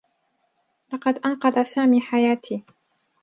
[0.93, 2.63] لقد أنقذ سامي حياتي.